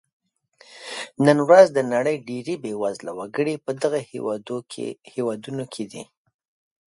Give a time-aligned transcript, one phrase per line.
[1.25, 4.61] نن ورځ د نړۍ ډېری بېوزله وګړي په دغو دوو
[5.13, 6.03] هېوادونو کې دي.